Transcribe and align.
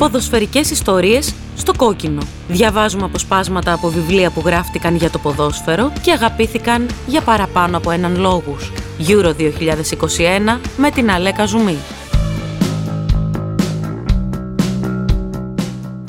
Ποδοσφαιρικές 0.00 0.70
ιστορίες 0.70 1.34
στο 1.56 1.72
κόκκινο. 1.76 2.22
Διαβάζουμε 2.48 3.04
αποσπάσματα 3.04 3.72
από 3.72 3.88
βιβλία 3.88 4.30
που 4.30 4.42
γράφτηκαν 4.46 4.94
για 4.96 5.10
το 5.10 5.18
ποδόσφαιρο 5.18 5.92
και 6.02 6.12
αγαπήθηκαν 6.12 6.86
για 7.06 7.20
παραπάνω 7.20 7.76
από 7.76 7.90
έναν 7.90 8.16
λόγους. 8.16 8.72
Euro 9.08 9.34
2021 9.36 10.60
με 10.76 10.90
την 10.90 11.10
Αλέκα 11.10 11.46
Ζουμή. 11.46 11.76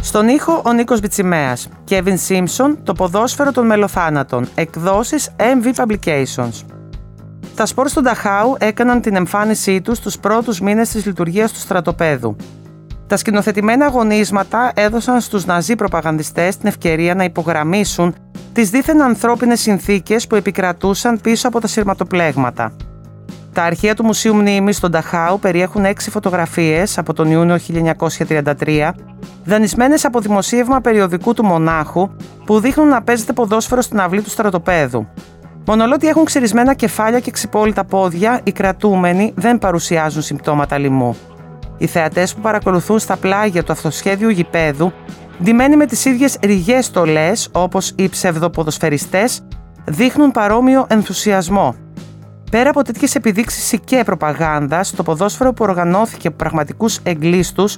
Στον 0.01 0.27
ήχο 0.27 0.61
ο 0.65 0.73
Νίκος 0.73 0.99
Βιτσιμέας. 0.99 1.67
Kevin 1.89 2.17
Simpson, 2.27 2.75
το 2.83 2.93
ποδόσφαιρο 2.93 3.51
των 3.51 3.65
μελοθάνατων. 3.65 4.47
Εκδόσεις 4.55 5.29
MV 5.37 5.83
Publications. 5.83 6.65
Τα 7.55 7.65
σπορ 7.65 7.87
στον 7.87 8.03
Ταχάου 8.03 8.55
έκαναν 8.59 9.01
την 9.01 9.15
εμφάνισή 9.15 9.81
τους 9.81 9.97
στους 9.97 10.17
πρώτους 10.17 10.59
μήνες 10.59 10.89
της 10.89 11.05
λειτουργίας 11.05 11.51
του 11.51 11.59
στρατοπέδου. 11.59 12.35
Τα 13.11 13.17
σκηνοθετημένα 13.17 13.85
αγωνίσματα 13.85 14.71
έδωσαν 14.75 15.21
στους 15.21 15.45
ναζί 15.45 15.75
προπαγανδιστές 15.75 16.57
την 16.57 16.67
ευκαιρία 16.67 17.15
να 17.15 17.23
υπογραμμίσουν 17.23 18.15
τις 18.53 18.69
δίθεν 18.69 19.01
ανθρώπινες 19.01 19.59
συνθήκες 19.59 20.27
που 20.27 20.35
επικρατούσαν 20.35 21.19
πίσω 21.21 21.47
από 21.47 21.59
τα 21.59 21.67
σειρματοπλέγματα. 21.67 22.75
Τα 23.53 23.63
αρχεία 23.63 23.95
του 23.95 24.03
Μουσείου 24.03 24.35
Μνήμης 24.35 24.77
στον 24.77 24.91
Ταχάου 24.91 25.39
περιέχουν 25.39 25.85
έξι 25.85 26.09
φωτογραφίες 26.09 26.97
από 26.97 27.13
τον 27.13 27.31
Ιούνιο 27.31 27.57
1933, 27.57 28.91
δανεισμένες 29.45 30.05
από 30.05 30.19
δημοσίευμα 30.19 30.81
περιοδικού 30.81 31.33
του 31.33 31.45
Μονάχου, 31.45 32.09
που 32.45 32.59
δείχνουν 32.59 32.87
να 32.87 33.01
παίζεται 33.01 33.33
ποδόσφαιρο 33.33 33.81
στην 33.81 33.99
αυλή 33.99 34.21
του 34.21 34.29
στρατοπέδου. 34.29 35.07
Μονολότι 35.65 36.07
έχουν 36.07 36.25
ξυρισμένα 36.25 36.73
κεφάλια 36.73 37.19
και 37.19 37.31
ξυπόλυτα 37.31 37.83
πόδια, 37.83 38.39
οι 38.43 38.51
κρατούμενοι 38.51 39.33
δεν 39.35 39.57
παρουσιάζουν 39.57 40.21
συμπτώματα 40.21 40.77
λοιμού. 40.77 41.15
Οι 41.81 41.87
θεατές 41.87 42.33
που 42.33 42.41
παρακολουθούν 42.41 42.99
στα 42.99 43.17
πλάγια 43.17 43.63
του 43.63 43.71
αυτοσχέδιου 43.71 44.29
γηπέδου, 44.29 44.93
ντυμένοι 45.43 45.75
με 45.75 45.85
τις 45.85 46.05
ίδιες 46.05 46.37
ρηγές 46.41 46.85
στολές 46.85 47.49
όπως 47.51 47.93
οι 47.95 48.09
ψευδοποδοσφαιριστές, 48.09 49.41
δείχνουν 49.85 50.31
παρόμοιο 50.31 50.85
ενθουσιασμό. 50.89 51.75
Πέρα 52.51 52.69
από 52.69 52.81
τέτοιες 52.81 53.15
επιδείξεις 53.15 53.79
και 53.83 54.01
προπαγάνδας, 54.05 54.91
το 54.91 55.03
ποδόσφαιρο 55.03 55.53
που 55.53 55.63
οργανώθηκε 55.63 56.27
από 56.27 56.37
πραγματικούς 56.37 56.99
εγκλήστους 57.03 57.77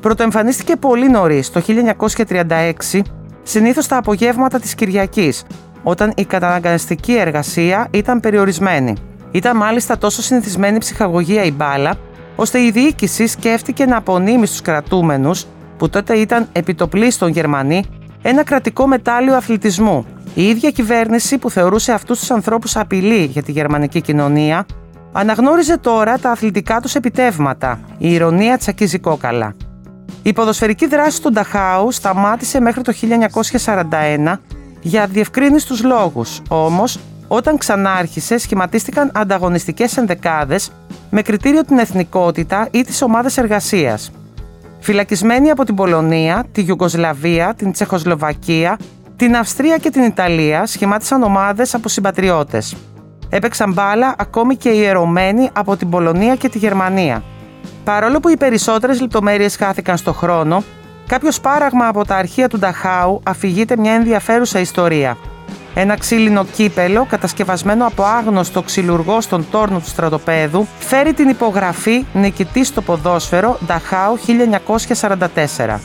πρωτοεμφανίστηκε 0.00 0.76
πολύ 0.76 1.10
νωρίς, 1.10 1.50
το 1.50 1.60
1936, 1.60 3.02
συνήθως 3.42 3.86
τα 3.86 3.96
απογεύματα 3.96 4.58
της 4.58 4.74
Κυριακής, 4.74 5.44
όταν 5.82 6.12
η 6.16 6.24
καταναγκαστική 6.24 7.14
εργασία 7.14 7.88
ήταν 7.90 8.20
περιορισμένη. 8.20 8.94
Ήταν 9.30 9.56
μάλιστα 9.56 9.98
τόσο 9.98 10.22
συνηθισμένη 10.22 10.78
ψυχαγωγία 10.78 11.42
η 11.42 11.52
μπάλα, 11.52 11.94
ώστε 12.36 12.60
η 12.60 12.70
διοίκηση 12.70 13.26
σκέφτηκε 13.26 13.86
να 13.86 13.96
απονείμει 13.96 14.46
στους 14.46 14.60
κρατούμενους, 14.60 15.46
που 15.78 15.88
τότε 15.88 16.14
ήταν 16.14 16.48
επιτοπλίστων 16.52 17.30
Γερμανοί, 17.30 17.84
ένα 18.22 18.44
κρατικό 18.44 18.86
μετάλλιο 18.86 19.36
αθλητισμού. 19.36 20.06
Η 20.34 20.48
ίδια 20.48 20.70
κυβέρνηση 20.70 21.38
που 21.38 21.50
θεωρούσε 21.50 21.92
αυτούς 21.92 22.18
τους 22.18 22.30
ανθρώπους 22.30 22.76
απειλή 22.76 23.24
για 23.24 23.42
τη 23.42 23.52
γερμανική 23.52 24.00
κοινωνία, 24.00 24.66
αναγνώριζε 25.12 25.78
τώρα 25.78 26.18
τα 26.18 26.30
αθλητικά 26.30 26.80
τους 26.80 26.94
επιτεύγματα. 26.94 27.80
Η 27.98 28.12
ηρωνία 28.12 28.58
τσακίζει 28.58 28.98
κόκαλα. 28.98 29.54
Η 30.22 30.32
ποδοσφαιρική 30.32 30.86
δράση 30.86 31.22
του 31.22 31.32
Νταχάου 31.32 31.92
σταμάτησε 31.92 32.60
μέχρι 32.60 32.82
το 32.82 32.92
1941 33.64 34.40
για 34.80 35.06
διευκρίνηστους 35.06 35.82
λόγους, 35.82 36.42
όμως 36.48 36.98
όταν 37.28 37.58
ξανάρχισε 37.58 38.38
σχηματίστηκαν 38.38 39.10
ανταγωνιστικές 39.14 39.96
ενδεκάδες 39.96 40.70
με 41.16 41.22
κριτήριο 41.22 41.64
την 41.64 41.78
εθνικότητα 41.78 42.68
ή 42.70 42.82
τις 42.82 43.02
ομάδες 43.02 43.36
εργασίας. 43.36 44.10
Φυλακισμένοι 44.80 45.50
από 45.50 45.64
την 45.64 45.74
Πολωνία, 45.74 46.44
τη 46.52 46.62
Ιουγκοσλαβία, 46.62 47.54
την 47.56 47.72
Τσεχοσλοβακία, 47.72 48.78
την 49.16 49.36
Αυστρία 49.36 49.76
και 49.76 49.90
την 49.90 50.02
Ιταλία 50.02 50.66
σχημάτισαν 50.66 51.22
ομάδες 51.22 51.74
από 51.74 51.88
συμπατριώτες. 51.88 52.76
Έπαιξαν 53.28 53.72
μπάλα 53.72 54.14
ακόμη 54.18 54.56
και 54.56 54.68
ιερωμένοι 54.68 55.50
από 55.52 55.76
την 55.76 55.90
Πολωνία 55.90 56.36
και 56.36 56.48
τη 56.48 56.58
Γερμανία. 56.58 57.22
Παρόλο 57.84 58.20
που 58.20 58.28
οι 58.28 58.36
περισσότερες 58.36 59.00
λεπτομέρειες 59.00 59.56
χάθηκαν 59.56 59.96
στο 59.96 60.12
χρόνο, 60.12 60.62
κάποιος 61.06 61.40
πάραγμα 61.40 61.88
από 61.88 62.04
τα 62.04 62.16
αρχεία 62.16 62.48
του 62.48 62.58
Νταχάου 62.58 63.20
αφηγείται 63.24 63.76
μια 63.76 63.92
ενδιαφέρουσα 63.92 64.58
ιστορία– 64.58 65.16
ένα 65.74 65.96
ξύλινο 65.96 66.44
κύπελο, 66.44 67.06
κατασκευασμένο 67.08 67.86
από 67.86 68.02
άγνωστο 68.02 68.62
ξυλουργό 68.62 69.20
στον 69.20 69.46
τόρνο 69.50 69.78
του 69.78 69.88
στρατοπέδου, 69.88 70.66
φέρει 70.78 71.12
την 71.12 71.28
υπογραφή 71.28 72.04
νικητή 72.12 72.64
στο 72.64 72.82
ποδόσφαιρο 72.82 73.58
Νταχάου 73.66 74.18
1944. 75.56 75.78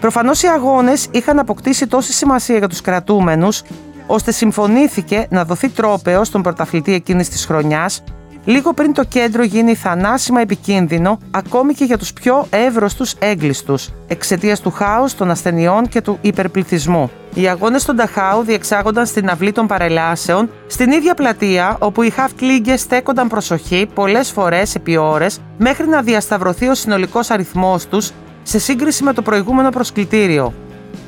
Προφανώς 0.00 0.42
οι 0.42 0.46
αγώνες 0.46 1.08
είχαν 1.10 1.38
αποκτήσει 1.38 1.86
τόση 1.86 2.12
σημασία 2.12 2.58
για 2.58 2.68
τους 2.68 2.80
κρατούμενους, 2.80 3.62
ώστε 4.06 4.32
συμφωνήθηκε 4.32 5.26
να 5.30 5.44
δοθεί 5.44 5.68
τρόπεο 5.68 6.24
στον 6.24 6.42
πρωταθλητή 6.42 6.94
εκείνης 6.94 7.28
της 7.28 7.46
χρονιάς, 7.46 8.02
λίγο 8.44 8.72
πριν 8.72 8.92
το 8.92 9.04
κέντρο 9.04 9.42
γίνει 9.42 9.74
θανάσιμα 9.74 10.40
επικίνδυνο 10.40 11.18
ακόμη 11.30 11.74
και 11.74 11.84
για 11.84 11.98
τους 11.98 12.12
πιο 12.12 12.46
εύρωστους 12.50 13.14
έγκλειστους, 13.18 13.88
εξαιτίας 14.06 14.60
του 14.60 14.70
χάους, 14.70 15.14
των 15.14 15.30
ασθενειών 15.30 15.88
και 15.88 16.00
του 16.00 16.18
υπερπληθυσμού. 16.20 17.10
Οι 17.34 17.48
αγώνες 17.48 17.84
των 17.84 17.96
Νταχάου 17.96 18.42
διεξάγονταν 18.42 19.06
στην 19.06 19.28
αυλή 19.30 19.52
των 19.52 19.66
παρελάσεων, 19.66 20.50
στην 20.66 20.90
ίδια 20.90 21.14
πλατεία 21.14 21.76
όπου 21.80 22.02
οι 22.02 22.10
χαφτλίγκες 22.10 22.80
στέκονταν 22.80 23.28
προσοχή 23.28 23.88
πολλές 23.94 24.30
φορές 24.30 24.74
επί 24.74 24.96
ώρες 24.96 25.40
μέχρι 25.58 25.88
να 25.88 26.02
διασταυρωθεί 26.02 26.68
ο 26.68 26.74
συνολικός 26.74 27.30
αριθμός 27.30 27.86
τους 27.86 28.10
σε 28.42 28.58
σύγκριση 28.58 29.02
με 29.02 29.12
το 29.12 29.22
προηγούμενο 29.22 29.70
προσκλητήριο. 29.70 30.52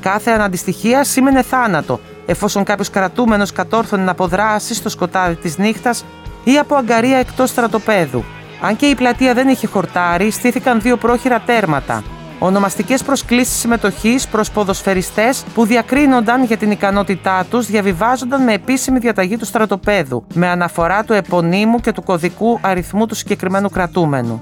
Κάθε 0.01 0.31
αναντιστοιχεία 0.31 1.03
σήμαινε 1.03 1.41
θάνατο, 1.41 1.99
εφόσον 2.25 2.63
κάποιος 2.63 2.89
κρατούμενος 2.89 3.51
κατόρθωνε 3.51 4.03
να 4.03 4.11
αποδράσει 4.11 4.73
στο 4.73 4.89
σκοτάδι 4.89 5.35
της 5.35 5.57
νύχτας 5.57 6.05
ή 6.43 6.57
από 6.57 6.75
αγκαρία 6.75 7.17
εκτός 7.17 7.49
στρατοπέδου. 7.49 8.23
Αν 8.61 8.75
και 8.75 8.85
η 8.85 8.95
πλατεία 8.95 9.33
δεν 9.33 9.47
είχε 9.47 9.67
χορτάρι, 9.67 10.31
στήθηκαν 10.31 10.81
δύο 10.81 10.97
πρόχειρα 10.97 11.39
τέρματα. 11.45 12.03
Ονομαστικές 12.43 13.03
προσκλήσεις 13.03 13.59
συμμετοχής 13.59 14.27
προς 14.27 14.51
ποδοσφαιριστές 14.51 15.43
που 15.53 15.65
διακρίνονταν 15.65 16.43
για 16.43 16.57
την 16.57 16.71
ικανότητά 16.71 17.45
τους 17.49 17.65
διαβιβάζονταν 17.65 18.43
με 18.43 18.53
επίσημη 18.53 18.99
διαταγή 18.99 19.37
του 19.37 19.45
στρατοπέδου, 19.45 20.23
με 20.33 20.47
αναφορά 20.47 21.03
του 21.03 21.13
επωνύμου 21.13 21.79
και 21.79 21.91
του 21.91 22.03
κωδικού 22.03 22.59
αριθμού 22.61 23.05
του 23.05 23.15
συγκεκριμένου 23.15 23.69
κρατούμενου. 23.69 24.41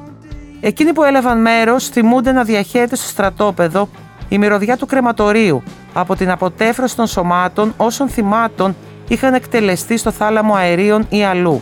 Εκείνοι 0.62 0.94
που 0.94 1.04
έλαβαν 1.04 1.42
μέρος 1.42 1.88
θυμούνται 1.88 2.32
να 2.32 2.44
διαχέεται 2.44 2.96
στο 2.96 3.08
στρατόπεδο 3.08 3.90
η 4.30 4.38
μυρωδιά 4.38 4.78
του 4.78 4.86
κρεματορίου 4.86 5.64
από 5.94 6.16
την 6.16 6.32
αποτέφρωση 6.32 6.96
των 6.96 7.08
σωμάτων 7.08 7.74
όσων 7.78 8.10
θυμάτων 8.10 8.76
είχαν 9.08 9.34
εκτελεστεί 9.34 9.98
στο 9.98 10.12
θάλαμο 10.12 10.54
αερίων 10.54 11.06
ή 11.10 11.24
αλλού. 11.24 11.62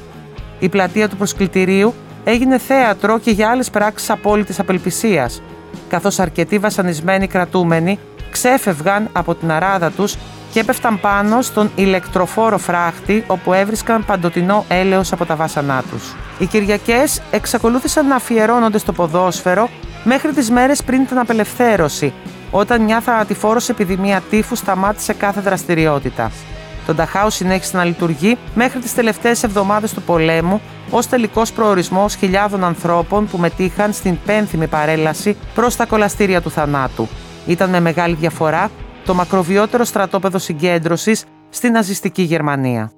Η 0.60 0.70
πλατεία 0.70 1.10
του 1.10 1.18
προσκλητηρίου 1.18 1.94
έγινε 2.24 2.58
θέατρο 2.58 3.20
και 3.20 3.32
για 3.32 3.50
άλλες 3.50 3.70
πράξεις 3.70 4.10
απόλυτης 4.10 4.60
απελπισίας, 4.60 5.42
καθώς 5.90 6.20
αρκετοί 6.20 6.58
βασανισμένοι 6.58 7.28
κρατούμενοι 7.28 8.00
ξέφευγαν 8.32 9.10
από 9.12 9.36
την 9.36 9.52
αράδα 9.52 9.92
τους 9.92 10.16
και 10.52 10.60
έπεφταν 10.60 11.00
πάνω 11.00 11.42
στον 11.42 11.72
ηλεκτροφόρο 11.76 12.58
φράχτη 12.58 13.24
όπου 13.28 13.54
έβρισκαν 13.54 14.06
παντοτινό 14.06 14.66
έλεος 14.68 15.12
από 15.12 15.26
τα 15.26 15.36
βάσανά 15.36 15.84
τους. 15.92 16.16
Οι 16.40 16.46
Κυριακές 16.46 17.22
εξακολούθησαν 17.32 18.08
να 18.08 18.16
αφιερώνονται 18.16 18.78
στο 18.78 18.94
ποδόσφαιρο 18.94 19.70
μέχρι 20.04 20.32
τις 20.32 20.50
μέρες 20.50 20.84
πριν 20.84 21.08
την 21.08 21.20
απελευθέρωση, 21.20 22.14
όταν 22.52 22.82
μια 22.82 23.00
θανατηφόρος 23.00 23.70
επιδημία 23.70 24.22
τύφου 24.30 24.56
σταμάτησε 24.56 25.14
κάθε 25.14 25.42
δραστηριότητα. 25.42 26.32
Το 26.88 26.94
Νταχάου 26.94 27.30
συνέχισε 27.30 27.78
να 27.78 27.84
λειτουργεί 27.84 28.38
μέχρι 28.56 28.80
τις 28.80 28.94
τελευταίες 28.94 29.44
εβδομάδες 29.44 29.94
του 29.94 30.02
πολέμου 30.02 30.62
ως 30.90 31.08
τελικός 31.08 31.52
προορισμός 31.52 32.16
χιλιάδων 32.16 32.64
ανθρώπων 32.64 33.28
που 33.28 33.38
μετήχαν 33.38 33.94
στην 33.94 34.18
πένθυμη 34.26 34.68
παρέλαση 34.68 35.38
προς 35.56 35.76
τα 35.76 35.86
κολαστήρια 35.86 36.42
του 36.42 36.52
θανάτου. 36.52 37.08
Ήταν 37.48 37.70
με 37.70 37.80
μεγάλη 37.80 38.16
διαφορά 38.16 38.70
το 39.06 39.14
μακροβιότερο 39.14 39.84
στρατόπεδο 39.84 40.38
συγκέντρωσης 40.38 41.26
στην 41.50 41.72
ναζιστική 41.72 42.22
Γερμανία. 42.22 42.97